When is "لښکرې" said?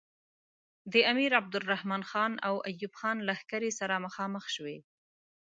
3.27-3.71